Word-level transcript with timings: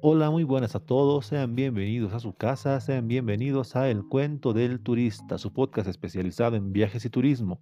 Hola, 0.00 0.30
muy 0.30 0.44
buenas 0.44 0.76
a 0.76 0.78
todos, 0.78 1.26
sean 1.26 1.56
bienvenidos 1.56 2.12
a 2.12 2.20
su 2.20 2.32
casa, 2.32 2.78
sean 2.78 3.08
bienvenidos 3.08 3.74
a 3.74 3.90
El 3.90 4.04
Cuento 4.04 4.52
del 4.52 4.78
Turista, 4.78 5.38
su 5.38 5.52
podcast 5.52 5.88
especializado 5.88 6.54
en 6.54 6.72
viajes 6.72 7.04
y 7.04 7.10
turismo, 7.10 7.60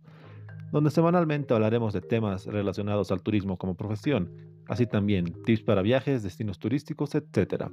donde 0.70 0.90
semanalmente 0.90 1.54
hablaremos 1.54 1.94
de 1.94 2.02
temas 2.02 2.44
relacionados 2.44 3.10
al 3.10 3.22
turismo 3.22 3.56
como 3.56 3.74
profesión, 3.74 4.30
así 4.68 4.86
también 4.86 5.32
tips 5.46 5.62
para 5.62 5.80
viajes, 5.80 6.22
destinos 6.22 6.58
turísticos, 6.58 7.14
etc. 7.14 7.70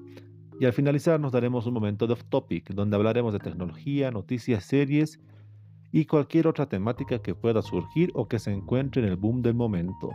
Y 0.62 0.66
al 0.66 0.72
finalizar 0.72 1.20
nos 1.20 1.34
daremos 1.34 1.66
un 1.66 1.74
momento 1.74 2.08
de 2.08 2.14
off-topic, 2.14 2.74
donde 2.74 2.96
hablaremos 2.96 3.34
de 3.34 3.40
tecnología, 3.40 4.12
noticias, 4.12 4.64
series 4.64 5.20
y 5.92 6.06
cualquier 6.06 6.48
otra 6.48 6.70
temática 6.70 7.22
que 7.22 7.36
pueda 7.36 7.62
surgir 7.62 8.12
o 8.14 8.30
que 8.30 8.40
se 8.40 8.54
encuentre 8.54 9.02
en 9.02 9.10
el 9.10 9.18
boom 9.18 9.42
del 9.42 9.56
momento. 9.56 10.12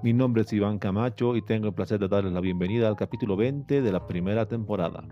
Mi 0.00 0.12
nombre 0.12 0.42
es 0.42 0.52
Iván 0.52 0.78
Camacho 0.78 1.34
y 1.34 1.42
tengo 1.42 1.66
el 1.66 1.74
placer 1.74 1.98
de 1.98 2.06
darles 2.06 2.32
la 2.32 2.40
bienvenida 2.40 2.86
al 2.86 2.94
capítulo 2.94 3.36
20 3.36 3.82
de 3.82 3.92
la 3.92 4.06
primera 4.06 4.46
temporada. 4.46 5.02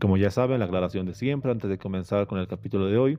Como 0.00 0.16
ya 0.16 0.30
saben, 0.30 0.60
la 0.60 0.66
aclaración 0.66 1.04
de 1.04 1.14
siempre 1.14 1.50
antes 1.50 1.68
de 1.68 1.78
comenzar 1.78 2.28
con 2.28 2.38
el 2.38 2.46
capítulo 2.46 2.86
de 2.86 2.96
hoy, 2.96 3.18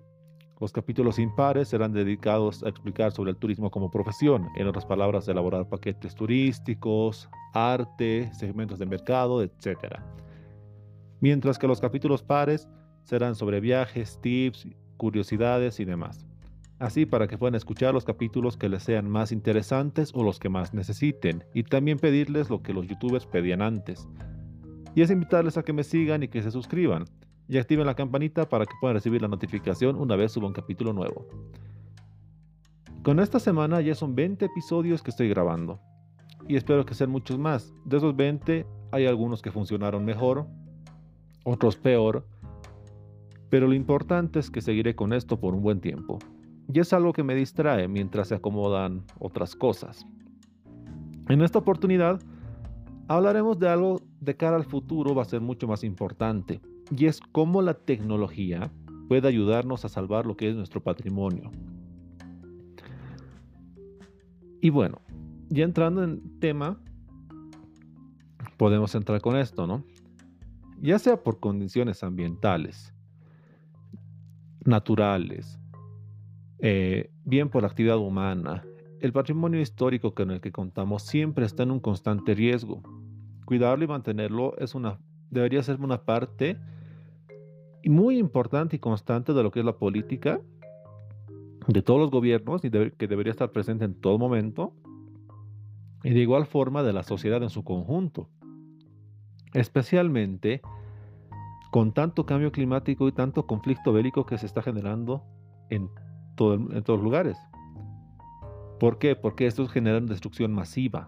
los 0.62 0.72
capítulos 0.72 1.20
impares 1.20 1.68
serán 1.68 1.92
dedicados 1.92 2.64
a 2.64 2.70
explicar 2.70 3.12
sobre 3.12 3.32
el 3.32 3.38
turismo 3.38 3.72
como 3.72 3.92
profesión, 3.92 4.48
en 4.56 4.68
otras 4.68 4.86
palabras, 4.86 5.28
elaborar 5.28 5.68
paquetes 5.68 6.16
turísticos, 6.16 7.28
arte, 7.54 8.32
segmentos 8.34 8.80
de 8.80 8.86
mercado, 8.86 9.44
etc. 9.44 10.00
Mientras 11.20 11.60
que 11.60 11.68
los 11.68 11.82
capítulos 11.82 12.24
pares 12.24 12.70
serán 13.04 13.36
sobre 13.36 13.60
viajes, 13.60 14.18
tips, 14.22 14.70
curiosidades 14.96 15.82
y 15.82 15.84
demás 15.84 16.26
así 16.84 17.06
para 17.06 17.28
que 17.28 17.38
puedan 17.38 17.56
escuchar 17.56 17.94
los 17.94 18.04
capítulos 18.04 18.58
que 18.58 18.68
les 18.68 18.84
sean 18.84 19.10
más 19.10 19.32
interesantes 19.32 20.12
o 20.14 20.22
los 20.22 20.38
que 20.38 20.50
más 20.50 20.74
necesiten, 20.74 21.46
y 21.54 21.64
también 21.64 21.98
pedirles 21.98 22.50
lo 22.50 22.62
que 22.62 22.74
los 22.74 22.86
youtubers 22.88 23.26
pedían 23.26 23.62
antes. 23.62 24.06
Y 24.94 25.02
es 25.02 25.10
invitarles 25.10 25.58
a 25.58 25.64
que 25.64 25.72
me 25.72 25.86
sigan 25.86 26.24
y 26.24 26.28
que 26.28 26.44
se 26.44 26.52
suscriban, 26.52 27.06
y 27.48 27.58
activen 27.58 27.86
la 27.86 27.96
campanita 27.96 28.50
para 28.50 28.66
que 28.66 28.74
puedan 28.82 28.96
recibir 28.96 29.22
la 29.22 29.30
notificación 29.30 29.96
una 29.96 30.18
vez 30.18 30.34
suba 30.34 30.48
un 30.48 30.54
capítulo 30.54 30.92
nuevo. 30.92 31.26
Con 33.02 33.22
esta 33.22 33.40
semana 33.40 33.80
ya 33.80 33.96
son 33.96 34.14
20 34.14 34.44
episodios 34.44 35.02
que 35.02 35.12
estoy 35.12 35.30
grabando, 35.30 35.80
y 36.50 36.58
espero 36.58 36.86
que 36.86 36.96
sean 36.96 37.12
muchos 37.12 37.40
más. 37.40 37.74
De 37.86 37.96
esos 37.96 38.14
20 38.14 38.66
hay 38.92 39.06
algunos 39.06 39.42
que 39.42 39.52
funcionaron 39.52 40.04
mejor, 40.04 40.48
otros 41.46 41.78
peor, 41.78 42.28
pero 43.50 43.68
lo 43.68 43.74
importante 43.74 44.40
es 44.40 44.52
que 44.52 44.62
seguiré 44.62 44.96
con 44.96 45.14
esto 45.14 45.40
por 45.40 45.54
un 45.54 45.62
buen 45.62 45.80
tiempo 45.80 46.20
y 46.72 46.80
es 46.80 46.94
algo 46.94 47.14
que 47.14 47.24
me 47.24 47.36
distrae 47.36 47.88
mientras 47.88 48.30
se 48.30 48.36
acomodan 48.36 49.04
otras 49.20 49.56
cosas. 49.56 50.06
En 51.30 51.42
esta 51.42 51.60
oportunidad 51.60 52.22
hablaremos 53.08 53.60
de 53.60 53.70
algo 53.70 54.02
de 54.20 54.36
cara 54.36 54.56
al 54.56 54.66
futuro 54.66 55.16
va 55.16 55.24
a 55.24 55.26
ser 55.26 55.42
mucho 55.42 55.68
más 55.68 55.84
importante 55.84 56.62
y 56.96 57.06
es 57.06 57.20
cómo 57.20 57.62
la 57.62 57.74
tecnología 57.74 58.72
puede 59.08 59.28
ayudarnos 59.28 59.86
a 59.86 59.90
salvar 59.90 60.26
lo 60.26 60.36
que 60.36 60.50
es 60.50 60.56
nuestro 60.56 60.82
patrimonio. 60.82 61.52
Y 64.62 64.70
bueno, 64.70 65.02
ya 65.50 65.66
entrando 65.66 66.04
en 66.04 66.40
tema, 66.40 66.80
podemos 68.58 68.96
entrar 68.96 69.20
con 69.22 69.36
esto, 69.36 69.68
¿no? 69.68 69.84
Ya 70.82 71.00
sea 71.00 71.22
por 71.22 71.40
condiciones 71.40 72.04
ambientales, 72.04 72.94
naturales, 74.66 75.60
eh, 76.66 77.12
bien 77.26 77.50
por 77.50 77.64
la 77.64 77.68
actividad 77.68 77.98
humana. 77.98 78.64
El 79.02 79.12
patrimonio 79.12 79.60
histórico 79.60 80.16
con 80.16 80.32
el 80.32 80.40
que 80.40 80.54
contamos 80.54 81.04
siempre 81.04 81.46
está 81.46 81.64
en 81.64 81.72
un 81.72 81.82
constante 81.82 82.34
riesgo. 82.34 82.82
Cuidarlo 83.44 83.84
y 83.84 83.88
mantenerlo 83.90 84.58
es 84.58 84.74
una, 84.74 84.98
debería 85.30 85.62
ser 85.62 85.82
una 85.82 86.06
parte 86.06 86.58
muy 87.84 88.18
importante 88.18 88.78
y 88.78 88.80
constante 88.80 89.34
de 89.34 89.44
lo 89.44 89.52
que 89.52 89.60
es 89.60 89.66
la 89.66 89.76
política 89.76 90.40
de 91.68 91.82
todos 91.82 92.00
los 92.00 92.12
gobiernos 92.12 92.64
y 92.64 92.72
que 92.72 93.08
debería 93.10 93.32
estar 93.32 93.52
presente 93.52 93.84
en 93.84 93.96
todo 94.00 94.18
momento 94.18 94.74
y 96.02 96.12
de 96.12 96.20
igual 96.22 96.46
forma 96.46 96.82
de 96.82 96.94
la 96.94 97.04
sociedad 97.04 97.44
en 97.44 97.50
su 97.50 97.66
conjunto. 97.66 98.30
Especialmente 99.54 100.62
con 101.72 101.92
tanto 101.92 102.26
cambio 102.26 102.54
climático 102.54 103.06
y 103.10 103.12
tanto 103.12 103.48
conflicto 103.48 103.92
bélico 103.92 104.26
que 104.26 104.38
se 104.38 104.46
está 104.46 104.62
generando 104.62 105.26
en 105.70 105.90
en 106.40 106.84
todos 106.84 107.02
lugares. 107.02 107.38
¿Por 108.80 108.98
qué? 108.98 109.16
Porque 109.16 109.48
estos 109.48 109.72
generan 109.72 110.08
destrucción 110.08 110.54
masiva 110.54 111.08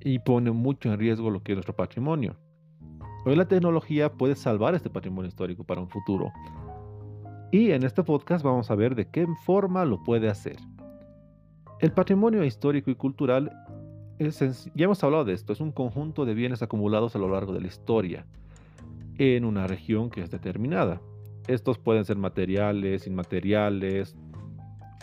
y 0.00 0.18
pone 0.18 0.50
mucho 0.50 0.92
en 0.92 0.98
riesgo 0.98 1.30
lo 1.30 1.42
que 1.42 1.52
es 1.52 1.56
nuestro 1.56 1.76
patrimonio. 1.76 2.36
Hoy 3.24 3.36
la 3.36 3.46
tecnología 3.46 4.12
puede 4.12 4.34
salvar 4.34 4.74
este 4.74 4.90
patrimonio 4.90 5.28
histórico 5.28 5.64
para 5.64 5.80
un 5.80 5.88
futuro. 5.88 6.32
Y 7.50 7.70
en 7.70 7.82
este 7.82 8.02
podcast 8.02 8.44
vamos 8.44 8.70
a 8.70 8.74
ver 8.74 8.94
de 8.94 9.08
qué 9.08 9.26
forma 9.44 9.84
lo 9.84 10.02
puede 10.02 10.28
hacer. 10.28 10.56
El 11.80 11.92
patrimonio 11.92 12.44
histórico 12.44 12.90
y 12.90 12.94
cultural, 12.94 13.52
es, 14.18 14.70
ya 14.74 14.84
hemos 14.84 15.02
hablado 15.04 15.24
de 15.24 15.32
esto, 15.32 15.52
es 15.52 15.60
un 15.60 15.72
conjunto 15.72 16.24
de 16.24 16.34
bienes 16.34 16.62
acumulados 16.62 17.14
a 17.14 17.18
lo 17.18 17.28
largo 17.28 17.52
de 17.52 17.60
la 17.60 17.68
historia 17.68 18.26
en 19.18 19.44
una 19.44 19.66
región 19.66 20.10
que 20.10 20.22
es 20.22 20.30
determinada. 20.30 21.00
Estos 21.46 21.78
pueden 21.78 22.04
ser 22.04 22.16
materiales, 22.16 23.06
inmateriales, 23.06 24.16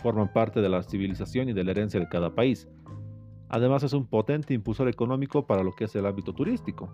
forman 0.06 0.32
parte 0.32 0.60
de 0.60 0.68
la 0.68 0.84
civilización 0.84 1.48
y 1.48 1.52
de 1.52 1.64
la 1.64 1.72
herencia 1.72 1.98
de 1.98 2.08
cada 2.08 2.32
país. 2.32 2.68
Además 3.48 3.82
es 3.82 3.92
un 3.92 4.06
potente 4.06 4.54
impulsor 4.54 4.86
económico 4.88 5.48
para 5.48 5.64
lo 5.64 5.72
que 5.72 5.86
es 5.86 5.96
el 5.96 6.06
ámbito 6.06 6.32
turístico. 6.32 6.92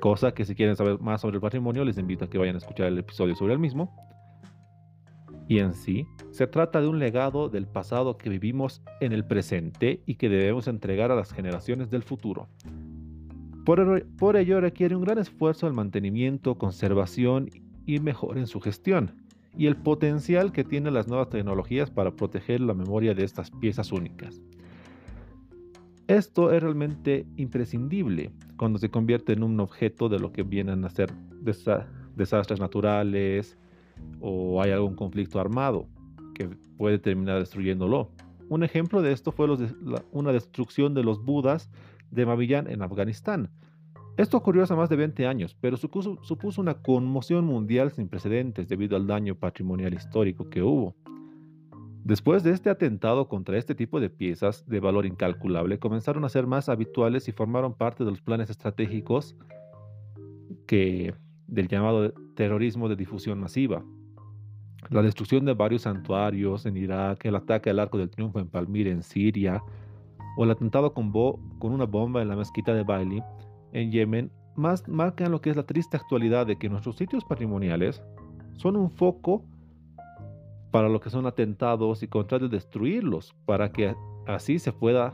Cosa 0.00 0.34
que 0.34 0.44
si 0.44 0.54
quieren 0.54 0.76
saber 0.76 1.00
más 1.00 1.22
sobre 1.22 1.36
el 1.36 1.40
patrimonio 1.40 1.82
les 1.82 1.96
invito 1.96 2.26
a 2.26 2.28
que 2.28 2.36
vayan 2.36 2.56
a 2.56 2.58
escuchar 2.58 2.88
el 2.88 2.98
episodio 2.98 3.34
sobre 3.34 3.54
el 3.54 3.58
mismo. 3.58 3.96
Y 5.48 5.60
en 5.60 5.72
sí, 5.72 6.06
se 6.30 6.46
trata 6.46 6.82
de 6.82 6.88
un 6.88 6.98
legado 6.98 7.48
del 7.48 7.66
pasado 7.66 8.18
que 8.18 8.28
vivimos 8.28 8.82
en 9.00 9.12
el 9.14 9.24
presente 9.24 10.02
y 10.04 10.16
que 10.16 10.28
debemos 10.28 10.68
entregar 10.68 11.10
a 11.10 11.16
las 11.16 11.32
generaciones 11.32 11.88
del 11.88 12.02
futuro. 12.02 12.48
Por, 13.64 14.06
por 14.18 14.36
ello 14.36 14.60
requiere 14.60 14.94
un 14.94 15.04
gran 15.04 15.16
esfuerzo 15.16 15.66
el 15.66 15.72
mantenimiento, 15.72 16.58
conservación 16.58 17.48
y 17.86 17.98
mejora 18.00 18.40
en 18.40 18.46
su 18.46 18.60
gestión 18.60 19.23
y 19.56 19.66
el 19.66 19.76
potencial 19.76 20.52
que 20.52 20.64
tienen 20.64 20.94
las 20.94 21.08
nuevas 21.08 21.28
tecnologías 21.28 21.90
para 21.90 22.16
proteger 22.16 22.60
la 22.60 22.74
memoria 22.74 23.14
de 23.14 23.24
estas 23.24 23.50
piezas 23.50 23.92
únicas. 23.92 24.40
Esto 26.06 26.52
es 26.52 26.62
realmente 26.62 27.26
imprescindible 27.36 28.30
cuando 28.56 28.78
se 28.78 28.90
convierte 28.90 29.32
en 29.32 29.42
un 29.42 29.58
objeto 29.60 30.08
de 30.08 30.18
lo 30.18 30.32
que 30.32 30.42
vienen 30.42 30.84
a 30.84 30.90
ser 30.90 31.12
desastres 32.14 32.60
naturales 32.60 33.56
o 34.20 34.60
hay 34.60 34.70
algún 34.70 34.96
conflicto 34.96 35.40
armado 35.40 35.86
que 36.34 36.48
puede 36.76 36.98
terminar 36.98 37.38
destruyéndolo. 37.38 38.10
Un 38.50 38.64
ejemplo 38.64 39.00
de 39.00 39.12
esto 39.12 39.32
fue 39.32 39.48
una 40.12 40.32
destrucción 40.32 40.92
de 40.92 41.04
los 41.04 41.24
Budas 41.24 41.70
de 42.10 42.26
Mavillán 42.26 42.68
en 42.68 42.82
Afganistán, 42.82 43.50
esto 44.16 44.36
ocurrió 44.36 44.62
hace 44.62 44.76
más 44.76 44.88
de 44.88 44.96
20 44.96 45.26
años, 45.26 45.56
pero 45.60 45.76
supuso, 45.76 46.60
una 46.60 46.74
conmoción 46.74 47.44
mundial 47.44 47.90
sin 47.90 48.08
precedentes 48.08 48.68
debido 48.68 48.96
al 48.96 49.08
daño 49.08 49.34
patrimonial 49.34 49.92
histórico 49.92 50.48
que 50.48 50.62
hubo. 50.62 50.94
Después 52.04 52.44
de 52.44 52.52
este 52.52 52.70
atentado 52.70 53.28
contra 53.28 53.56
este 53.56 53.74
tipo 53.74 53.98
de 53.98 54.10
piezas 54.10 54.68
de 54.68 54.78
valor 54.78 55.04
incalculable, 55.06 55.80
comenzaron 55.80 56.24
a 56.24 56.28
ser 56.28 56.46
más 56.46 56.68
habituales 56.68 57.26
y 57.28 57.32
formaron 57.32 57.74
parte 57.74 58.04
de 58.04 58.10
los 58.10 58.20
planes 58.20 58.50
estratégicos 58.50 59.36
que, 60.68 61.14
del 61.48 61.66
llamado 61.66 62.12
terrorismo 62.36 62.88
de 62.88 62.96
difusión 62.96 63.40
masiva. 63.40 63.82
La 64.90 65.02
destrucción 65.02 65.44
de 65.44 65.54
varios 65.54 65.82
santuarios 65.82 66.66
en 66.66 66.76
Irak, 66.76 67.24
el 67.24 67.34
ataque 67.34 67.70
al 67.70 67.80
Arco 67.80 67.98
del 67.98 68.10
Triunfo 68.10 68.38
en 68.38 68.48
Palmira, 68.48 68.90
en 68.90 69.02
Siria, 69.02 69.60
o 70.36 70.44
el 70.44 70.50
atentado 70.50 70.92
con, 70.92 71.10
con 71.10 71.72
una 71.72 71.86
bomba 71.86 72.22
en 72.22 72.28
la 72.28 72.36
mezquita 72.36 72.74
de 72.74 72.84
Bailey 72.84 73.22
en 73.74 73.90
Yemen 73.90 74.30
más 74.56 74.88
marcan 74.88 75.32
lo 75.32 75.40
que 75.40 75.50
es 75.50 75.56
la 75.56 75.64
triste 75.64 75.96
actualidad 75.96 76.46
de 76.46 76.56
que 76.56 76.70
nuestros 76.70 76.96
sitios 76.96 77.24
patrimoniales 77.24 78.02
son 78.54 78.76
un 78.76 78.90
foco 78.90 79.44
para 80.70 80.88
lo 80.88 81.00
que 81.00 81.10
son 81.10 81.26
atentados 81.26 82.02
y 82.02 82.08
con 82.08 82.26
de 82.26 82.48
destruirlos 82.48 83.34
para 83.44 83.70
que 83.72 83.94
así 84.26 84.58
se 84.58 84.72
pueda 84.72 85.12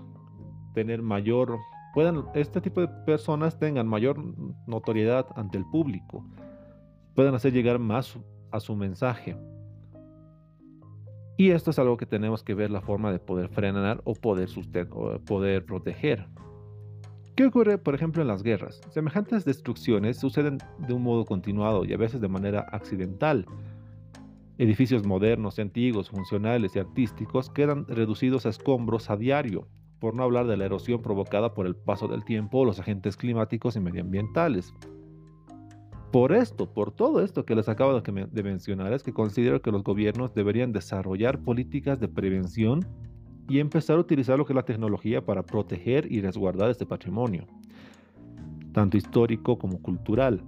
tener 0.75 1.03
mayor 1.03 1.59
puedan 1.95 2.27
este 2.35 2.61
tipo 2.61 2.81
de 2.83 2.89
personas 3.07 3.59
tengan 3.59 3.89
mayor 3.89 4.23
notoriedad 4.67 5.27
ante 5.35 5.59
el 5.59 5.65
público 5.65 6.25
puedan 7.15 7.35
hacer 7.35 7.53
llegar 7.53 7.79
más 7.79 8.19
a 8.51 8.61
su 8.61 8.75
mensaje. 8.77 9.37
Y 11.37 11.51
esto 11.51 11.71
es 11.71 11.79
algo 11.79 11.97
que 11.97 12.07
tenemos 12.07 12.43
que 12.43 12.55
ver 12.55 12.71
la 12.71 12.83
forma 12.83 13.13
de 13.13 13.19
poder 13.19 13.49
frenar 13.49 14.01
o 14.05 14.15
poder, 14.15 14.49
o 14.91 15.19
poder 15.21 15.65
proteger 15.65 16.29
¿Qué 17.41 17.47
ocurre, 17.47 17.79
por 17.79 17.95
ejemplo, 17.95 18.21
en 18.21 18.29
las 18.29 18.43
guerras? 18.43 18.83
Semejantes 18.91 19.47
destrucciones 19.47 20.19
suceden 20.19 20.59
de 20.87 20.93
un 20.93 21.03
modo 21.03 21.25
continuado 21.25 21.87
y 21.87 21.95
a 21.95 21.97
veces 21.97 22.21
de 22.21 22.29
manera 22.29 22.67
accidental. 22.71 23.47
Edificios 24.59 25.07
modernos, 25.07 25.59
antiguos, 25.59 26.11
funcionales 26.11 26.77
y 26.77 26.81
artísticos 26.81 27.49
quedan 27.49 27.87
reducidos 27.87 28.45
a 28.45 28.51
escombros 28.51 29.09
a 29.09 29.17
diario, 29.17 29.67
por 30.01 30.15
no 30.15 30.23
hablar 30.23 30.49
de 30.49 30.59
la 30.59 30.67
erosión 30.67 31.01
provocada 31.01 31.55
por 31.55 31.65
el 31.67 31.77
paso 31.77 32.09
del 32.09 32.27
tiempo, 32.27 32.67
los 32.67 32.79
agentes 32.79 33.17
climáticos 33.17 33.75
y 33.75 33.81
medioambientales. 33.81 34.75
Por 36.13 36.33
esto, 36.33 36.75
por 36.75 36.93
todo 36.93 37.25
esto 37.25 37.47
que 37.47 37.55
les 37.55 37.71
acabo 37.71 37.99
de 37.99 38.43
mencionar, 38.43 38.93
es 38.93 39.03
que 39.03 39.15
considero 39.15 39.63
que 39.63 39.73
los 39.73 39.83
gobiernos 39.83 40.35
deberían 40.35 40.73
desarrollar 40.73 41.43
políticas 41.43 42.01
de 42.01 42.09
prevención 42.09 42.87
y 43.51 43.59
empezar 43.59 43.97
a 43.97 44.01
utilizar 44.01 44.39
lo 44.39 44.47
que 44.47 44.53
es 44.53 44.57
la 44.57 44.65
tecnología 44.65 45.25
para 45.25 45.43
proteger 45.43 46.11
y 46.11 46.21
resguardar 46.21 46.71
este 46.71 46.87
patrimonio, 46.87 47.47
tanto 48.73 48.97
histórico 48.97 49.59
como 49.59 49.83
cultural, 49.83 50.43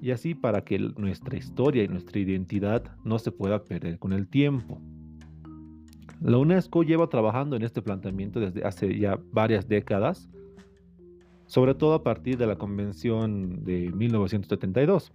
y 0.00 0.10
así 0.10 0.34
para 0.34 0.64
que 0.64 0.78
nuestra 0.78 1.36
historia 1.36 1.84
y 1.84 1.88
nuestra 1.88 2.18
identidad 2.18 2.82
no 3.04 3.18
se 3.18 3.30
pueda 3.30 3.62
perder 3.62 3.98
con 3.98 4.12
el 4.12 4.26
tiempo. 4.26 4.80
La 6.20 6.38
UNESCO 6.38 6.82
lleva 6.82 7.08
trabajando 7.08 7.56
en 7.56 7.62
este 7.62 7.82
planteamiento 7.82 8.40
desde 8.40 8.64
hace 8.64 8.98
ya 8.98 9.20
varias 9.32 9.68
décadas 9.68 10.30
sobre 11.46 11.74
todo 11.74 11.94
a 11.94 12.02
partir 12.02 12.36
de 12.36 12.46
la 12.46 12.56
Convención 12.56 13.64
de 13.64 13.90
1972. 13.92 15.12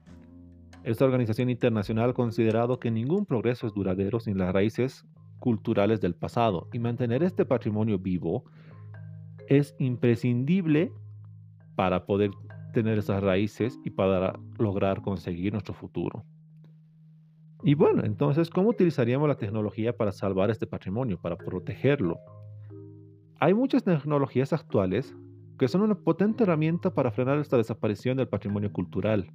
Esta 0.83 1.05
organización 1.05 1.49
internacional 1.49 2.11
ha 2.11 2.13
considerado 2.13 2.79
que 2.79 2.89
ningún 2.89 3.25
progreso 3.25 3.67
es 3.67 3.73
duradero 3.73 4.19
sin 4.19 4.37
las 4.37 4.53
raíces 4.53 5.05
culturales 5.41 5.99
del 5.99 6.15
pasado 6.15 6.69
y 6.71 6.79
mantener 6.79 7.23
este 7.23 7.45
patrimonio 7.45 7.99
vivo 7.99 8.45
es 9.49 9.75
imprescindible 9.79 10.93
para 11.75 12.05
poder 12.05 12.31
tener 12.73 12.99
esas 12.99 13.21
raíces 13.21 13.77
y 13.83 13.89
para 13.89 14.39
lograr 14.59 15.01
conseguir 15.01 15.51
nuestro 15.51 15.73
futuro. 15.73 16.23
Y 17.63 17.73
bueno, 17.73 18.03
entonces, 18.05 18.49
¿cómo 18.49 18.69
utilizaríamos 18.69 19.27
la 19.27 19.35
tecnología 19.35 19.97
para 19.97 20.11
salvar 20.11 20.51
este 20.51 20.67
patrimonio, 20.67 21.19
para 21.19 21.35
protegerlo? 21.35 22.19
Hay 23.39 23.53
muchas 23.53 23.83
tecnologías 23.83 24.53
actuales 24.53 25.15
que 25.57 25.67
son 25.67 25.81
una 25.81 25.95
potente 25.95 26.43
herramienta 26.43 26.93
para 26.93 27.11
frenar 27.11 27.39
esta 27.39 27.57
desaparición 27.57 28.17
del 28.17 28.27
patrimonio 28.27 28.71
cultural. 28.71 29.31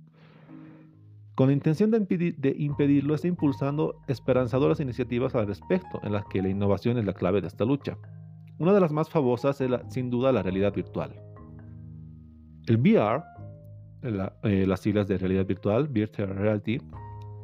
Con 1.37 1.49
la 1.49 1.53
intención 1.53 1.91
de, 1.91 2.57
impedirlo, 2.59 3.15
está 3.15 3.29
impulsando 3.29 4.01
esperanzadoras 4.09 4.81
iniciativas 4.81 5.35
al 5.35 5.47
respecto, 5.47 6.01
en 6.03 6.13
las 6.13 6.25
que 6.27 6.43
la 6.43 6.49
innovación 6.49 6.99
es 6.99 7.05
la 7.05 7.13
clave 7.13 7.41
de 7.41 7.49
esta 7.49 7.65
lucha. 7.65 7.99
Una 8.59 8.73
de 8.73 8.81
las 8.81 8.91
más 8.91 9.11
famosas 9.11 9.61
es 9.61 9.71
sin 9.89 10.11
duda 10.11 10.33
la 10.33 10.43
realidad 10.43 10.73
virtual. 10.73 11.15
El 12.67 12.79
VR, 12.79 13.23
eh, 14.03 14.67
las 14.67 14.81
siglas 14.81 15.07
de 15.09 15.19
realidad 15.19 15.47
virtual, 15.47 15.89
Virtual 15.89 16.35
Reality, 16.35 16.81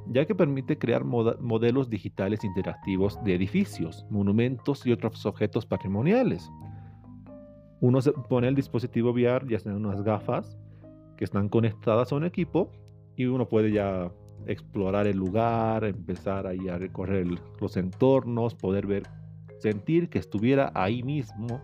ya 0.08 0.24
que 0.24 0.34
permite 0.34 0.78
crear 0.78 1.04
modelos 1.04 1.88
digitales 1.90 2.42
interactivos 2.44 3.22
de 3.22 3.34
edificios, 3.34 4.04
monumentos 4.10 4.84
y 4.86 4.92
otros 4.92 5.26
objetos 5.26 5.66
patrimoniales 5.66 6.50
uno 7.82 8.00
se 8.00 8.12
pone 8.12 8.46
el 8.46 8.54
dispositivo 8.54 9.10
VR, 9.10 9.44
ya 9.48 9.58
sean 9.58 9.74
unas 9.74 10.02
gafas 10.02 10.56
que 11.16 11.24
están 11.24 11.48
conectadas 11.48 12.12
a 12.12 12.14
un 12.14 12.24
equipo 12.24 12.70
y 13.17 13.26
uno 13.26 13.49
puede 13.49 13.73
ya 13.73 14.11
explorar 14.47 15.06
el 15.06 15.17
lugar, 15.17 15.85
empezar 15.85 16.47
ahí 16.47 16.69
a 16.69 16.79
recorrer 16.79 17.26
los 17.61 17.76
entornos, 17.76 18.55
poder 18.55 18.87
ver, 18.87 19.05
sentir 19.59 20.09
que 20.09 20.19
estuviera 20.19 20.73
ahí 20.75 21.03
mismo 21.03 21.61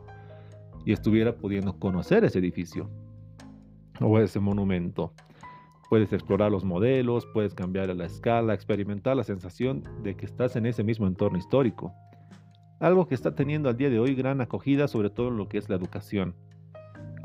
y 0.85 0.93
estuviera 0.93 1.37
pudiendo 1.37 1.79
conocer 1.79 2.25
ese 2.25 2.39
edificio 2.39 2.89
o 4.01 4.19
ese 4.19 4.41
monumento. 4.41 5.13
Puedes 5.91 6.13
explorar 6.13 6.53
los 6.53 6.65
modelos, 6.65 7.27
puedes 7.33 7.55
cambiar 7.55 7.95
la 7.97 8.05
escala, 8.05 8.55
experimentar 8.55 9.17
la 9.17 9.25
sensación 9.25 9.83
de 10.03 10.17
que 10.17 10.27
estás 10.27 10.55
en 10.57 10.67
ese 10.67 10.85
mismo 10.85 11.07
entorno 11.07 11.39
histórico 11.39 11.93
algo 12.81 13.09
que 13.09 13.15
está 13.15 13.35
teniendo 13.35 13.69
al 13.69 13.77
día 13.77 13.91
de 13.91 13.99
hoy 13.99 14.15
gran 14.15 14.41
acogida, 14.41 14.89
sobre 14.89 15.11
todo 15.11 15.29
en 15.29 15.37
lo 15.37 15.49
que 15.49 15.59
es 15.59 15.69
la 15.69 15.77
educación. 15.77 16.35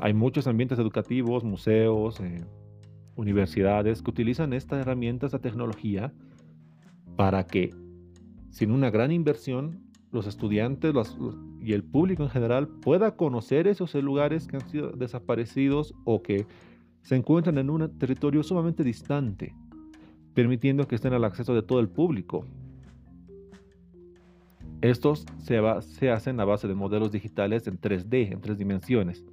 Hay 0.00 0.12
muchos 0.12 0.46
ambientes 0.46 0.78
educativos, 0.78 1.44
museos, 1.44 2.20
eh, 2.20 2.44
universidades 3.16 4.02
que 4.02 4.10
utilizan 4.10 4.52
esta 4.52 4.80
herramienta, 4.80 5.26
esta 5.26 5.38
tecnología, 5.38 6.12
para 7.16 7.46
que, 7.46 7.70
sin 8.50 8.70
una 8.70 8.90
gran 8.90 9.12
inversión, 9.12 9.80
los 10.10 10.26
estudiantes 10.26 10.94
y 11.60 11.72
el 11.72 11.82
público 11.82 12.22
en 12.22 12.30
general 12.30 12.68
pueda 12.68 13.16
conocer 13.16 13.66
esos 13.66 13.94
lugares 13.94 14.46
que 14.46 14.56
han 14.56 14.68
sido 14.68 14.90
desaparecidos 14.92 15.94
o 16.04 16.22
que 16.22 16.46
se 17.02 17.16
encuentran 17.16 17.58
en 17.58 17.68
un 17.68 17.98
territorio 17.98 18.42
sumamente 18.42 18.84
distante, 18.84 19.54
permitiendo 20.32 20.86
que 20.86 20.94
estén 20.94 21.12
al 21.12 21.24
acceso 21.24 21.54
de 21.54 21.62
todo 21.62 21.80
el 21.80 21.88
público, 21.88 22.44
estos 24.84 25.24
se, 25.38 26.10
hacen 26.10 26.38
a 26.40 26.44
base 26.44 26.68
de 26.68 26.74
modelos 26.74 27.10
digitales 27.10 27.66
en 27.66 27.80
3D, 27.80 28.32
en 28.32 28.40
tres 28.42 28.58
dimensiones. 28.58 29.24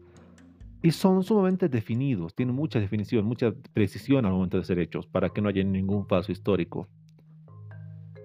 Y 0.83 0.91
son 0.91 1.23
sumamente 1.23 1.69
definidos, 1.69 2.33
tienen 2.33 2.55
mucha 2.55 2.79
definición, 2.79 3.25
mucha 3.25 3.53
precisión 3.73 4.25
al 4.25 4.31
momento 4.31 4.57
de 4.57 4.63
ser 4.63 4.79
hechos, 4.79 5.05
para 5.05 5.29
que 5.29 5.41
no 5.41 5.49
haya 5.49 5.63
ningún 5.63 6.07
paso 6.07 6.31
histórico. 6.31 6.87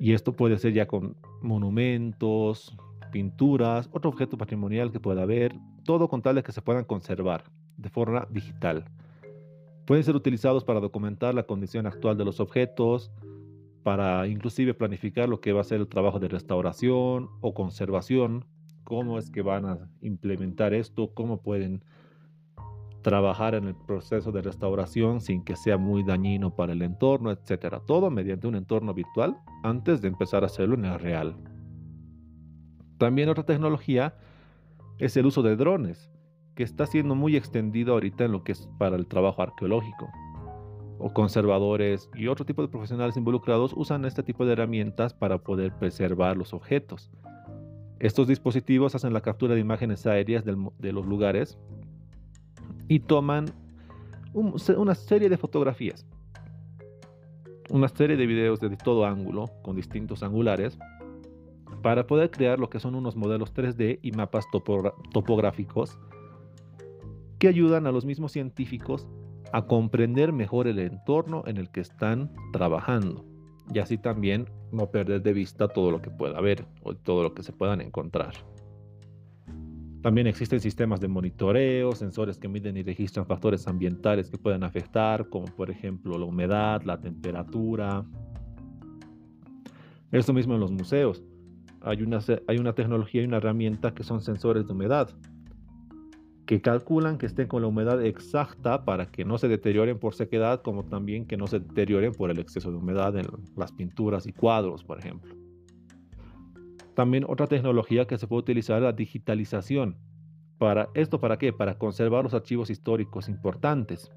Y 0.00 0.12
esto 0.12 0.32
puede 0.32 0.58
ser 0.58 0.72
ya 0.72 0.86
con 0.86 1.16
monumentos, 1.42 2.74
pinturas, 3.12 3.88
otro 3.92 4.10
objeto 4.10 4.38
patrimonial 4.38 4.90
que 4.90 5.00
pueda 5.00 5.22
haber, 5.22 5.54
todo 5.84 6.08
con 6.08 6.22
tal 6.22 6.36
de 6.36 6.42
que 6.42 6.52
se 6.52 6.62
puedan 6.62 6.84
conservar 6.84 7.44
de 7.76 7.90
forma 7.90 8.26
digital. 8.30 8.84
Pueden 9.84 10.04
ser 10.04 10.16
utilizados 10.16 10.64
para 10.64 10.80
documentar 10.80 11.34
la 11.34 11.44
condición 11.44 11.86
actual 11.86 12.16
de 12.16 12.24
los 12.24 12.40
objetos, 12.40 13.12
para 13.82 14.26
inclusive 14.26 14.74
planificar 14.74 15.28
lo 15.28 15.40
que 15.40 15.52
va 15.52 15.60
a 15.60 15.64
ser 15.64 15.80
el 15.80 15.88
trabajo 15.88 16.18
de 16.18 16.28
restauración 16.28 17.28
o 17.40 17.54
conservación, 17.54 18.44
cómo 18.82 19.18
es 19.18 19.30
que 19.30 19.42
van 19.42 19.64
a 19.66 19.90
implementar 20.00 20.74
esto, 20.74 21.12
cómo 21.14 21.40
pueden 21.40 21.84
trabajar 23.06 23.54
en 23.54 23.68
el 23.68 23.76
proceso 23.76 24.32
de 24.32 24.42
restauración 24.42 25.20
sin 25.20 25.44
que 25.44 25.54
sea 25.54 25.78
muy 25.78 26.02
dañino 26.02 26.56
para 26.56 26.72
el 26.72 26.82
entorno, 26.82 27.30
etcétera. 27.30 27.78
Todo 27.86 28.10
mediante 28.10 28.48
un 28.48 28.56
entorno 28.56 28.92
virtual 28.94 29.38
antes 29.62 30.02
de 30.02 30.08
empezar 30.08 30.42
a 30.42 30.46
hacerlo 30.46 30.74
en 30.74 30.86
el 30.86 30.98
real. 30.98 31.36
También 32.98 33.28
otra 33.28 33.46
tecnología 33.46 34.16
es 34.98 35.16
el 35.16 35.26
uso 35.26 35.44
de 35.44 35.54
drones, 35.54 36.10
que 36.56 36.64
está 36.64 36.84
siendo 36.84 37.14
muy 37.14 37.36
extendido 37.36 37.92
ahorita 37.92 38.24
en 38.24 38.32
lo 38.32 38.42
que 38.42 38.50
es 38.50 38.68
para 38.76 38.96
el 38.96 39.06
trabajo 39.06 39.40
arqueológico 39.40 40.08
o 40.98 41.12
conservadores 41.12 42.10
y 42.12 42.26
otro 42.26 42.44
tipo 42.44 42.62
de 42.62 42.66
profesionales 42.66 43.16
involucrados 43.16 43.72
usan 43.76 44.04
este 44.04 44.24
tipo 44.24 44.44
de 44.44 44.54
herramientas 44.54 45.14
para 45.14 45.38
poder 45.38 45.72
preservar 45.78 46.36
los 46.36 46.52
objetos. 46.52 47.12
Estos 48.00 48.26
dispositivos 48.26 48.96
hacen 48.96 49.12
la 49.12 49.20
captura 49.20 49.54
de 49.54 49.60
imágenes 49.60 50.08
aéreas 50.08 50.44
de 50.44 50.92
los 50.92 51.06
lugares 51.06 51.56
y 52.88 53.00
toman 53.00 53.46
una 54.34 54.94
serie 54.94 55.28
de 55.28 55.36
fotografías, 55.36 56.06
una 57.70 57.88
serie 57.88 58.16
de 58.16 58.26
videos 58.26 58.60
de 58.60 58.76
todo 58.76 59.06
ángulo 59.06 59.46
con 59.62 59.76
distintos 59.76 60.22
angulares 60.22 60.78
para 61.82 62.06
poder 62.06 62.30
crear 62.30 62.58
lo 62.58 62.68
que 62.68 62.80
son 62.80 62.94
unos 62.94 63.16
modelos 63.16 63.54
3D 63.54 63.98
y 64.02 64.12
mapas 64.12 64.46
topográficos 65.12 65.98
que 67.38 67.48
ayudan 67.48 67.86
a 67.86 67.92
los 67.92 68.04
mismos 68.04 68.32
científicos 68.32 69.06
a 69.52 69.66
comprender 69.66 70.32
mejor 70.32 70.66
el 70.66 70.78
entorno 70.78 71.44
en 71.46 71.56
el 71.56 71.70
que 71.70 71.80
están 71.80 72.32
trabajando 72.52 73.24
y 73.72 73.78
así 73.78 73.98
también 73.98 74.48
no 74.72 74.90
perder 74.90 75.22
de 75.22 75.32
vista 75.32 75.68
todo 75.68 75.90
lo 75.90 76.02
que 76.02 76.10
pueda 76.10 76.38
haber 76.38 76.66
o 76.82 76.94
todo 76.94 77.22
lo 77.22 77.34
que 77.34 77.42
se 77.42 77.52
puedan 77.52 77.80
encontrar. 77.80 78.34
También 80.06 80.28
existen 80.28 80.60
sistemas 80.60 81.00
de 81.00 81.08
monitoreo, 81.08 81.90
sensores 81.90 82.38
que 82.38 82.46
miden 82.46 82.76
y 82.76 82.84
registran 82.84 83.26
factores 83.26 83.66
ambientales 83.66 84.30
que 84.30 84.38
puedan 84.38 84.62
afectar, 84.62 85.28
como 85.28 85.46
por 85.46 85.68
ejemplo 85.68 86.16
la 86.16 86.26
humedad, 86.26 86.80
la 86.82 87.00
temperatura. 87.00 88.04
Esto 90.12 90.32
mismo 90.32 90.54
en 90.54 90.60
los 90.60 90.70
museos. 90.70 91.24
Hay 91.80 92.02
una, 92.02 92.20
hay 92.46 92.58
una 92.58 92.72
tecnología 92.72 93.22
y 93.22 93.24
una 93.24 93.38
herramienta 93.38 93.94
que 93.94 94.04
son 94.04 94.20
sensores 94.20 94.68
de 94.68 94.74
humedad 94.74 95.10
que 96.46 96.60
calculan 96.60 97.18
que 97.18 97.26
estén 97.26 97.48
con 97.48 97.62
la 97.62 97.66
humedad 97.66 98.00
exacta 98.06 98.84
para 98.84 99.10
que 99.10 99.24
no 99.24 99.38
se 99.38 99.48
deterioren 99.48 99.98
por 99.98 100.14
sequedad, 100.14 100.62
como 100.62 100.84
también 100.84 101.26
que 101.26 101.36
no 101.36 101.48
se 101.48 101.58
deterioren 101.58 102.12
por 102.12 102.30
el 102.30 102.38
exceso 102.38 102.70
de 102.70 102.76
humedad 102.76 103.16
en 103.16 103.26
las 103.56 103.72
pinturas 103.72 104.28
y 104.28 104.32
cuadros, 104.32 104.84
por 104.84 105.00
ejemplo. 105.00 105.34
También 106.96 107.26
otra 107.28 107.46
tecnología 107.46 108.06
que 108.06 108.16
se 108.16 108.26
puede 108.26 108.40
utilizar 108.40 108.78
es 108.78 108.82
la 108.82 108.92
digitalización. 108.92 109.98
Para 110.56 110.88
esto, 110.94 111.20
¿para 111.20 111.36
qué? 111.36 111.52
Para 111.52 111.76
conservar 111.76 112.24
los 112.24 112.32
archivos 112.32 112.70
históricos 112.70 113.28
importantes. 113.28 114.10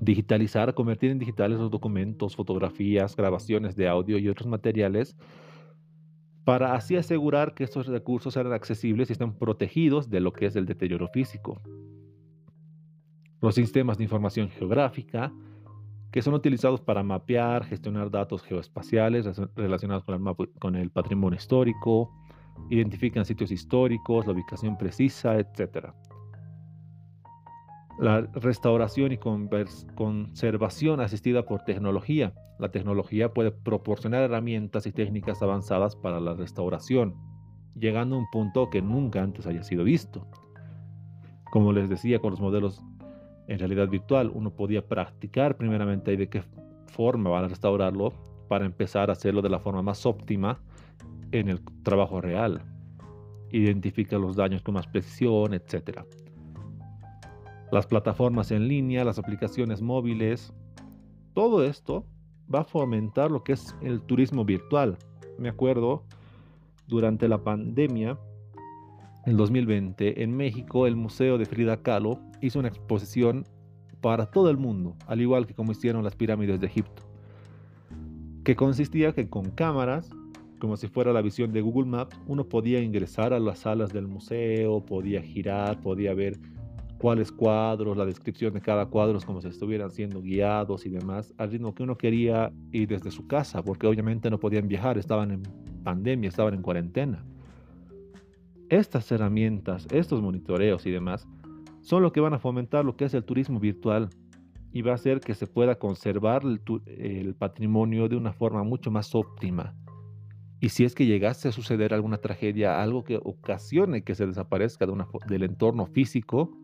Digitalizar, 0.00 0.74
convertir 0.74 1.12
en 1.12 1.20
digitales 1.20 1.60
los 1.60 1.70
documentos, 1.70 2.34
fotografías, 2.34 3.14
grabaciones 3.14 3.76
de 3.76 3.86
audio 3.86 4.18
y 4.18 4.28
otros 4.28 4.48
materiales 4.48 5.16
para 6.44 6.74
así 6.74 6.96
asegurar 6.96 7.54
que 7.54 7.62
estos 7.62 7.86
recursos 7.86 8.34
sean 8.34 8.52
accesibles 8.52 9.08
y 9.08 9.12
estén 9.12 9.32
protegidos 9.32 10.10
de 10.10 10.18
lo 10.18 10.32
que 10.32 10.46
es 10.46 10.56
el 10.56 10.66
deterioro 10.66 11.06
físico. 11.06 11.60
Los 13.40 13.54
sistemas 13.54 13.98
de 13.98 14.04
información 14.04 14.48
geográfica, 14.48 15.32
que 16.12 16.20
son 16.20 16.34
utilizados 16.34 16.80
para 16.82 17.02
mapear, 17.02 17.64
gestionar 17.64 18.10
datos 18.10 18.42
geoespaciales 18.42 19.26
relacionados 19.56 20.04
con 20.58 20.76
el, 20.76 20.90
patrimonio 20.90 21.38
histórico, 21.38 22.12
identifican 22.68 23.24
sitios 23.24 23.50
históricos, 23.50 24.26
la 24.26 24.34
ubicación 24.34 24.76
precisa, 24.76 25.38
etc. 25.38 25.88
La 27.98 28.20
restauración 28.34 29.12
y 29.12 29.18
conservación 29.94 31.00
asistida 31.00 31.46
por 31.46 31.64
tecnología. 31.64 32.34
La 32.58 32.70
tecnología 32.70 33.32
puede 33.32 33.50
proporcionar 33.50 34.22
herramientas 34.22 34.86
y 34.86 34.92
técnicas 34.92 35.42
avanzadas 35.42 35.96
para 35.96 36.20
la 36.20 36.34
restauración, 36.34 37.14
llegando 37.74 38.16
a 38.16 38.18
un 38.18 38.30
punto 38.30 38.68
que 38.68 38.82
nunca 38.82 39.22
antes 39.22 39.46
haya 39.46 39.62
sido 39.62 39.82
visto. 39.82 40.26
Como 41.50 41.72
les 41.72 41.88
decía 41.88 42.18
con 42.18 42.32
los 42.32 42.40
modelos 42.40 42.82
en 43.48 43.58
realidad 43.58 43.88
virtual, 43.88 44.30
uno 44.32 44.50
podía 44.50 44.86
practicar 44.86 45.56
primeramente 45.56 46.16
de 46.16 46.28
qué 46.28 46.42
forma 46.86 47.30
van 47.30 47.44
a 47.44 47.48
restaurarlo 47.48 48.12
para 48.48 48.66
empezar 48.66 49.10
a 49.10 49.14
hacerlo 49.14 49.42
de 49.42 49.48
la 49.48 49.58
forma 49.58 49.82
más 49.82 50.06
óptima 50.06 50.60
en 51.32 51.48
el 51.48 51.60
trabajo 51.82 52.20
real. 52.20 52.62
Identifica 53.50 54.18
los 54.18 54.36
daños 54.36 54.62
con 54.62 54.74
más 54.74 54.86
precisión, 54.86 55.54
etc. 55.54 56.00
Las 57.70 57.86
plataformas 57.86 58.50
en 58.50 58.68
línea, 58.68 59.04
las 59.04 59.18
aplicaciones 59.18 59.82
móviles, 59.82 60.52
todo 61.34 61.64
esto 61.64 62.06
va 62.52 62.60
a 62.60 62.64
fomentar 62.64 63.30
lo 63.30 63.42
que 63.42 63.54
es 63.54 63.74
el 63.82 64.02
turismo 64.02 64.44
virtual. 64.44 64.98
Me 65.38 65.48
acuerdo, 65.48 66.04
durante 66.86 67.28
la 67.28 67.42
pandemia, 67.42 68.18
en 69.24 69.36
2020, 69.36 70.22
en 70.22 70.36
México, 70.36 70.86
el 70.86 70.96
Museo 70.96 71.38
de 71.38 71.46
Frida 71.46 71.82
Kahlo 71.82 72.18
hizo 72.40 72.58
una 72.58 72.68
exposición 72.68 73.44
para 74.00 74.26
todo 74.26 74.50
el 74.50 74.56
mundo, 74.56 74.96
al 75.06 75.20
igual 75.20 75.46
que 75.46 75.54
como 75.54 75.72
hicieron 75.72 76.02
las 76.02 76.16
pirámides 76.16 76.60
de 76.60 76.66
Egipto, 76.66 77.02
que 78.44 78.56
consistía 78.56 79.12
que 79.12 79.28
con 79.28 79.50
cámaras, 79.50 80.10
como 80.58 80.76
si 80.76 80.88
fuera 80.88 81.12
la 81.12 81.22
visión 81.22 81.52
de 81.52 81.60
Google 81.60 81.88
Maps, 81.88 82.16
uno 82.26 82.44
podía 82.44 82.80
ingresar 82.80 83.32
a 83.32 83.38
las 83.38 83.60
salas 83.60 83.92
del 83.92 84.08
museo, 84.08 84.84
podía 84.84 85.22
girar, 85.22 85.80
podía 85.80 86.14
ver 86.14 86.38
cuáles 86.98 87.32
cuadros, 87.32 87.96
la 87.96 88.04
descripción 88.04 88.54
de 88.54 88.60
cada 88.60 88.86
cuadro, 88.86 89.18
como 89.24 89.40
si 89.40 89.48
estuvieran 89.48 89.90
siendo 89.90 90.20
guiados 90.20 90.86
y 90.86 90.90
demás, 90.90 91.32
al 91.36 91.50
ritmo 91.50 91.74
que 91.74 91.82
uno 91.82 91.96
quería 91.96 92.52
ir 92.70 92.88
desde 92.88 93.10
su 93.10 93.26
casa, 93.26 93.62
porque 93.62 93.86
obviamente 93.86 94.30
no 94.30 94.38
podían 94.38 94.68
viajar, 94.68 94.98
estaban 94.98 95.32
en 95.32 95.42
pandemia, 95.82 96.28
estaban 96.28 96.54
en 96.54 96.62
cuarentena. 96.62 97.24
Estas 98.72 99.12
herramientas, 99.12 99.86
estos 99.90 100.22
monitoreos 100.22 100.86
y 100.86 100.90
demás, 100.90 101.28
son 101.82 102.02
lo 102.02 102.10
que 102.10 102.20
van 102.20 102.32
a 102.32 102.38
fomentar 102.38 102.86
lo 102.86 102.96
que 102.96 103.04
es 103.04 103.12
el 103.12 103.22
turismo 103.22 103.60
virtual 103.60 104.08
y 104.72 104.80
va 104.80 104.92
a 104.92 104.94
hacer 104.94 105.20
que 105.20 105.34
se 105.34 105.46
pueda 105.46 105.74
conservar 105.74 106.40
el, 106.86 107.34
patrimonio 107.34 108.08
de 108.08 108.16
una 108.16 108.32
forma 108.32 108.62
mucho 108.62 108.90
más 108.90 109.14
óptima. 109.14 109.74
Y 110.58 110.70
si 110.70 110.84
es 110.84 110.94
que 110.94 111.04
llegase 111.04 111.48
a 111.48 111.52
suceder 111.52 111.92
alguna 111.92 112.16
tragedia, 112.16 112.82
algo 112.82 113.04
que 113.04 113.20
ocasione 113.22 114.04
que 114.04 114.14
se 114.14 114.26
desaparezca 114.26 114.86
de 114.86 114.94
del 115.28 115.42
entorno 115.42 115.84
físico, 115.84 116.56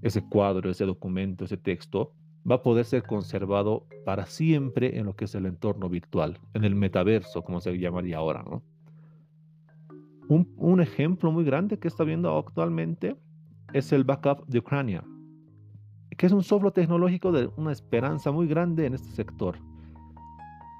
ese 0.00 0.26
cuadro, 0.26 0.70
ese 0.70 0.86
documento, 0.86 1.44
ese 1.44 1.58
texto, 1.58 2.14
va 2.50 2.54
a 2.54 2.62
poder 2.62 2.86
ser 2.86 3.02
conservado 3.02 3.86
para 4.06 4.24
siempre 4.24 4.98
en 4.98 5.04
lo 5.04 5.14
que 5.16 5.26
es 5.26 5.34
el 5.34 5.44
entorno 5.44 5.90
virtual, 5.90 6.38
en 6.54 6.64
el 6.64 6.74
metaverso, 6.74 7.42
como 7.42 7.60
se 7.60 7.78
llamaría 7.78 8.16
ahora, 8.16 8.42
¿no? 8.42 8.62
Un, 10.30 10.80
ejemplo 10.80 11.32
muy 11.32 11.42
grande 11.42 11.80
que 11.80 11.88
está 11.88 12.04
viendo 12.04 12.38
actualmente 12.38 13.16
es 13.72 13.92
el 13.92 14.04
Backup 14.04 14.46
de 14.46 14.60
Ucrania, 14.60 15.02
que 16.16 16.26
es 16.26 16.30
un 16.30 16.44
software 16.44 16.72
tecnológico 16.72 17.32
de 17.32 17.50
una 17.56 17.72
esperanza 17.72 18.30
muy 18.30 18.46
grande 18.46 18.86
en 18.86 18.94
este 18.94 19.10
sector. 19.10 19.58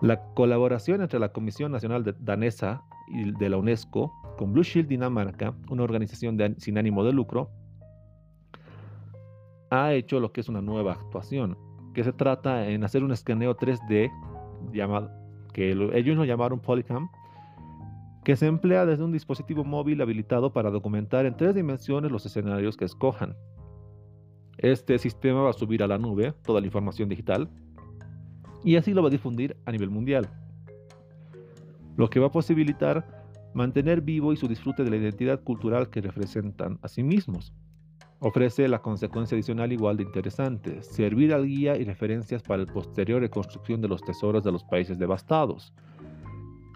La 0.02 0.22
colaboración 0.34 1.02
entre 1.02 1.18
la 1.18 1.32
Comisión 1.32 1.72
Nacional 1.72 2.16
Danesa 2.20 2.84
y 3.08 3.32
de 3.32 3.48
la 3.48 3.56
UNESCO 3.56 4.12
con 4.38 4.52
Blue 4.52 4.62
Shield 4.62 4.88
Dinamarca, 4.88 5.52
una 5.68 5.82
organización 5.82 6.38
sin 6.58 6.78
ánimo 6.78 7.02
de 7.02 7.12
lucro, 7.12 7.50
ha 9.70 9.92
hecho 9.94 10.20
lo 10.20 10.30
que 10.30 10.42
es 10.42 10.48
una 10.48 10.62
nueva 10.62 10.92
actuación, 10.92 11.58
que 11.92 12.04
se 12.04 12.12
trata 12.12 12.68
en 12.68 12.84
hacer 12.84 13.02
un 13.02 13.10
escaneo 13.10 13.56
3D 13.56 14.12
llamado, 14.72 15.10
que 15.52 15.72
ellos 15.72 16.16
lo 16.16 16.24
llamaron 16.24 16.60
Polycam, 16.60 17.08
que 18.24 18.36
se 18.36 18.46
emplea 18.46 18.86
desde 18.86 19.04
un 19.04 19.12
dispositivo 19.12 19.64
móvil 19.64 20.00
habilitado 20.00 20.52
para 20.52 20.70
documentar 20.70 21.26
en 21.26 21.36
tres 21.36 21.54
dimensiones 21.54 22.10
los 22.10 22.26
escenarios 22.26 22.76
que 22.76 22.84
escojan. 22.84 23.36
Este 24.58 24.98
sistema 24.98 25.42
va 25.42 25.50
a 25.50 25.54
subir 25.54 25.82
a 25.82 25.86
la 25.86 25.98
nube 25.98 26.34
toda 26.42 26.60
la 26.60 26.66
información 26.66 27.08
digital 27.08 27.48
y 28.62 28.76
así 28.76 28.92
lo 28.92 29.02
va 29.02 29.08
a 29.08 29.10
difundir 29.10 29.56
a 29.64 29.72
nivel 29.72 29.88
mundial, 29.88 30.28
lo 31.96 32.10
que 32.10 32.20
va 32.20 32.26
a 32.26 32.32
posibilitar 32.32 33.24
mantener 33.54 34.02
vivo 34.02 34.32
y 34.32 34.36
su 34.36 34.46
disfrute 34.46 34.84
de 34.84 34.90
la 34.90 34.96
identidad 34.96 35.42
cultural 35.42 35.88
que 35.88 36.02
representan 36.02 36.78
a 36.82 36.88
sí 36.88 37.02
mismos. 37.02 37.54
Ofrece 38.20 38.68
la 38.68 38.82
consecuencia 38.82 39.34
adicional 39.34 39.72
igual 39.72 39.96
de 39.96 40.02
interesante, 40.02 40.82
servir 40.82 41.32
al 41.32 41.46
guía 41.46 41.76
y 41.78 41.84
referencias 41.84 42.42
para 42.42 42.64
la 42.64 42.72
posterior 42.72 43.22
reconstrucción 43.22 43.80
de 43.80 43.88
los 43.88 44.02
tesoros 44.02 44.44
de 44.44 44.52
los 44.52 44.62
países 44.62 44.98
devastados, 44.98 45.72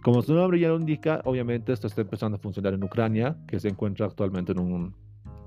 como 0.04 0.20
su 0.20 0.34
nombre 0.34 0.60
ya 0.60 0.68
lo 0.68 0.76
indica, 0.76 1.22
obviamente 1.24 1.72
esto 1.72 1.86
está 1.86 2.02
empezando 2.02 2.36
a 2.36 2.38
funcionar 2.38 2.74
en 2.74 2.84
Ucrania, 2.84 3.38
que 3.48 3.58
se 3.58 3.68
encuentra 3.68 4.04
actualmente 4.04 4.52
en 4.52 4.58
un 4.58 4.94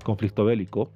conflicto 0.02 0.44
bélico. 0.44 0.90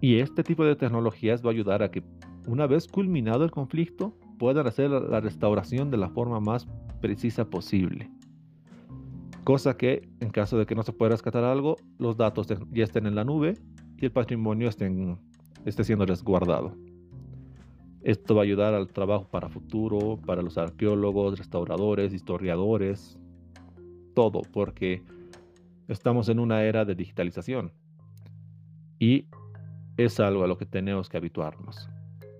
Y 0.00 0.16
este 0.18 0.42
tipo 0.42 0.64
de 0.64 0.74
tecnologías 0.74 1.44
va 1.44 1.50
a 1.50 1.52
ayudar 1.52 1.84
a 1.84 1.92
que 1.92 2.02
una 2.48 2.66
vez 2.66 2.88
culminado 2.88 3.44
el 3.44 3.52
conflicto, 3.52 4.12
puedan 4.40 4.66
hacer 4.66 4.90
la 4.90 5.20
restauración 5.20 5.88
de 5.88 5.98
la 5.98 6.08
forma 6.08 6.40
más 6.40 6.66
precisa 7.00 7.48
posible. 7.48 8.10
Cosa 9.44 9.76
que, 9.76 10.08
en 10.18 10.30
caso 10.30 10.58
de 10.58 10.66
que 10.66 10.74
no 10.74 10.82
se 10.82 10.92
pueda 10.92 11.12
rescatar 11.12 11.44
algo, 11.44 11.76
los 11.98 12.16
datos 12.16 12.48
ya 12.72 12.82
estén 12.82 13.06
en 13.06 13.14
la 13.14 13.22
nube 13.22 13.54
y 13.98 14.04
el 14.04 14.10
patrimonio 14.10 14.68
esté 14.68 15.84
siendo 15.84 16.06
resguardado. 16.06 16.74
Esto 18.06 18.36
va 18.36 18.42
a 18.42 18.44
ayudar 18.44 18.72
al 18.72 18.86
trabajo 18.86 19.26
para 19.28 19.48
futuro, 19.48 20.20
para 20.24 20.40
los 20.40 20.56
arqueólogos, 20.56 21.40
restauradores, 21.40 22.12
historiadores, 22.12 23.18
todo, 24.14 24.42
porque 24.52 25.02
estamos 25.88 26.28
en 26.28 26.38
una 26.38 26.62
era 26.62 26.84
de 26.84 26.94
digitalización 26.94 27.72
y 29.00 29.26
es 29.96 30.20
algo 30.20 30.44
a 30.44 30.46
lo 30.46 30.56
que 30.56 30.66
tenemos 30.66 31.08
que 31.08 31.16
habituarnos. 31.16 31.90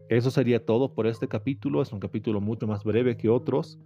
Eso 0.08 0.30
sería 0.30 0.64
todo 0.64 0.94
por 0.94 1.08
este 1.08 1.26
capítulo. 1.26 1.82
Es 1.82 1.92
un 1.92 1.98
capítulo 1.98 2.40
mucho 2.40 2.68
más 2.68 2.84
breve 2.84 3.16
que 3.16 3.28
otros, 3.28 3.76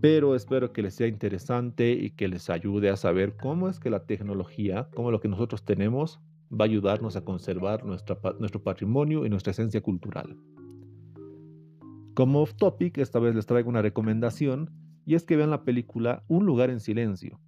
pero 0.00 0.36
espero 0.36 0.72
que 0.72 0.82
les 0.82 0.94
sea 0.94 1.08
interesante 1.08 1.90
y 1.90 2.10
que 2.10 2.28
les 2.28 2.50
ayude 2.50 2.90
a 2.90 2.96
saber 2.96 3.36
cómo 3.36 3.68
es 3.68 3.80
que 3.80 3.90
la 3.90 4.06
tecnología, 4.06 4.88
cómo 4.94 5.10
lo 5.10 5.18
que 5.18 5.26
nosotros 5.26 5.64
tenemos, 5.64 6.20
va 6.52 6.66
a 6.66 6.68
ayudarnos 6.68 7.16
a 7.16 7.24
conservar 7.24 7.84
nuestro 7.84 8.62
patrimonio 8.62 9.26
y 9.26 9.28
nuestra 9.28 9.50
esencia 9.50 9.80
cultural. 9.80 10.36
Como 12.18 12.40
off 12.40 12.54
topic, 12.54 12.98
esta 12.98 13.20
vez 13.20 13.32
les 13.36 13.46
traigo 13.46 13.68
una 13.68 13.80
recomendación 13.80 14.72
y 15.06 15.14
es 15.14 15.22
que 15.22 15.36
vean 15.36 15.50
la 15.50 15.62
película 15.62 16.24
Un 16.26 16.46
lugar 16.46 16.68
en 16.68 16.80
silencio. 16.80 17.38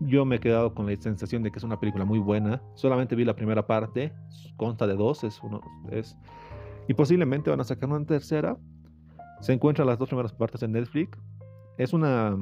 Yo 0.00 0.24
me 0.24 0.34
he 0.34 0.40
quedado 0.40 0.74
con 0.74 0.86
la 0.86 0.96
sensación 0.96 1.44
de 1.44 1.52
que 1.52 1.58
es 1.58 1.62
una 1.62 1.78
película 1.78 2.04
muy 2.04 2.18
buena. 2.18 2.60
Solamente 2.74 3.14
vi 3.14 3.24
la 3.24 3.36
primera 3.36 3.68
parte, 3.68 4.12
consta 4.56 4.88
de 4.88 4.96
dos, 4.96 5.22
es 5.22 5.40
uno, 5.44 5.60
es, 5.92 6.16
y 6.88 6.94
posiblemente 6.94 7.50
van 7.50 7.60
a 7.60 7.62
sacar 7.62 7.88
una 7.88 8.04
tercera. 8.04 8.58
Se 9.38 9.52
encuentran 9.52 9.86
las 9.86 9.96
dos 9.96 10.08
primeras 10.08 10.32
partes 10.32 10.64
en 10.64 10.72
Netflix. 10.72 11.16
Es 11.78 11.92
una 11.92 12.36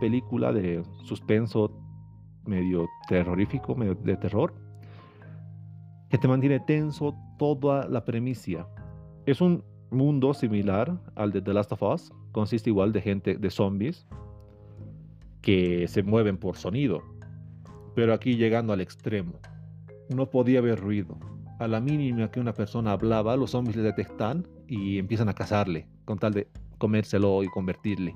película 0.00 0.54
de 0.54 0.82
suspenso 1.02 1.70
medio 2.46 2.88
terrorífico, 3.08 3.74
medio 3.74 3.94
de 3.94 4.16
terror, 4.16 4.54
que 6.08 6.16
te 6.16 6.26
mantiene 6.28 6.60
tenso 6.60 7.14
toda 7.38 7.86
la 7.88 8.06
premisa. 8.06 8.66
Es 9.26 9.42
un 9.42 9.73
mundo 9.94 10.34
similar 10.34 10.98
al 11.14 11.32
de 11.32 11.40
The 11.40 11.54
Last 11.54 11.72
of 11.72 11.82
Us. 11.82 12.12
Consiste 12.32 12.70
igual 12.70 12.92
de 12.92 13.00
gente, 13.00 13.36
de 13.36 13.50
zombies, 13.50 14.06
que 15.42 15.86
se 15.88 16.02
mueven 16.02 16.36
por 16.36 16.56
sonido. 16.56 17.02
Pero 17.94 18.12
aquí 18.12 18.36
llegando 18.36 18.72
al 18.72 18.80
extremo. 18.80 19.34
No 20.14 20.28
podía 20.30 20.58
haber 20.58 20.80
ruido. 20.80 21.18
A 21.58 21.68
la 21.68 21.80
mínima 21.80 22.30
que 22.30 22.40
una 22.40 22.52
persona 22.52 22.92
hablaba, 22.92 23.36
los 23.36 23.52
zombies 23.52 23.76
le 23.76 23.82
detectan 23.82 24.46
y 24.66 24.98
empiezan 24.98 25.28
a 25.28 25.34
cazarle, 25.34 25.86
con 26.04 26.18
tal 26.18 26.34
de 26.34 26.48
comérselo 26.78 27.42
y 27.42 27.48
convertirle. 27.48 28.14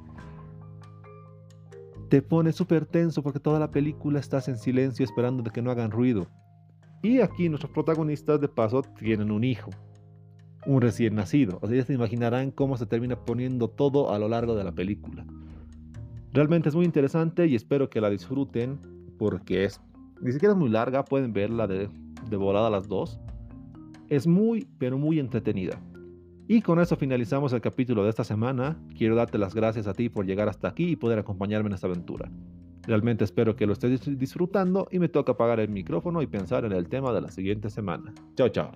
Te 2.09 2.23
pone 2.23 2.53
súper 2.53 2.87
tenso 2.87 3.23
porque 3.23 3.39
toda 3.39 3.61
la 3.61 3.71
película 3.71 4.19
estás 4.19 4.49
en 4.49 4.59
silencio 4.59 5.05
esperando 5.05 5.43
de 5.43 5.51
que 5.51 5.63
no 5.63 5.71
hagan 5.71 5.91
ruido. 5.91 6.27
Y 7.03 7.21
aquí 7.21 7.49
nuestros 7.49 7.73
protagonistas 7.73 8.41
de 8.41 8.49
paso 8.49 8.83
tienen 8.83 9.31
un 9.31 9.45
hijo 9.45 9.71
un 10.69 10.83
recién 10.83 11.15
nacido. 11.15 11.59
O 11.63 11.67
sea, 11.67 11.77
ya 11.77 11.85
se 11.85 11.95
imaginarán 11.95 12.51
cómo 12.51 12.77
se 12.77 12.85
termina 12.85 13.17
poniendo 13.17 13.69
todo 13.69 14.13
a 14.13 14.19
lo 14.19 14.29
largo 14.29 14.55
de 14.55 14.65
la 14.65 14.73
película. 14.73 15.25
Realmente 16.33 16.69
es 16.69 16.75
muy 16.75 16.85
interesante 16.85 17.47
y 17.47 17.55
espero 17.55 17.89
que 17.89 18.03
la 18.03 18.11
disfruten 18.11 18.79
porque 19.19 19.65
es 19.65 19.81
ni 20.21 20.33
siquiera 20.33 20.53
es 20.53 20.59
muy 20.59 20.69
larga, 20.69 21.05
pueden 21.05 21.33
verla 21.33 21.67
de, 21.67 21.89
de 22.29 22.37
volada 22.37 22.69
las 22.69 22.87
dos. 22.87 23.19
Es 24.09 24.27
muy, 24.27 24.69
pero 24.79 24.99
muy 24.99 25.19
entretenida. 25.19 25.81
Y 26.49 26.61
con 26.61 26.81
eso 26.81 26.97
finalizamos 26.97 27.53
el 27.53 27.61
capítulo 27.61 28.05
de 28.05 28.11
esta 28.11 28.25
semana. 28.25 28.79
Quiero 28.97 29.15
darte 29.15 29.39
las 29.39 29.55
gracias 29.55 29.87
a 29.87 29.95
ti 29.95 30.09
por 30.11 30.27
llegar 30.27 30.49
hasta 30.49 30.69
aquí 30.69 30.91
y 30.91 30.97
poder 30.97 31.19
acompañarme 31.19 31.69
en 31.69 31.75
esta 31.75 31.87
aventura. 31.87 32.31
Realmente 32.83 33.25
espero 33.25 33.57
que 33.57 33.67
lo 33.67 33.73
estés 33.75 34.19
disfrutando 34.19 34.89
y 34.91 34.99
me 34.99 35.09
toca 35.09 35.33
apagar 35.33 35.61
el 35.61 35.69
micrófono 35.71 36.21
y 36.21 36.27
pensar 36.27 36.65
en 36.65 36.73
el 36.73 36.89
tema 36.89 37.13
de 37.13 37.21
la 37.23 37.31
siguiente 37.31 37.71
semana. 37.71 38.13
Chao, 38.35 38.49
chao. 38.49 38.73